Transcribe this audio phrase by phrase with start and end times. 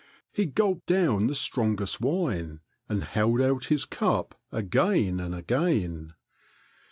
[0.31, 6.15] He gulped down the strongest wine and held out his cup again and again.